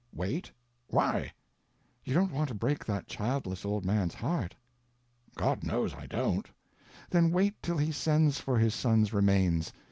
[0.15, 0.51] "Wait?
[0.87, 1.31] Why?"
[2.03, 4.55] "You don't want to break that childless old man's heart."
[5.35, 6.49] "God knows I don't!"
[7.11, 9.71] "Then wait till he sends for his son's remains.